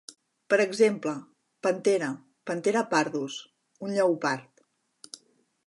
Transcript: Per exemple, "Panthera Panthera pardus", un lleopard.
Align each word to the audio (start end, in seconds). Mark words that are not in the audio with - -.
Per 0.51 0.57
exemple, 0.61 1.11
"Panthera 1.67 2.09
Panthera 2.51 2.83
pardus", 2.95 3.37
un 3.89 3.95
lleopard. 3.99 4.67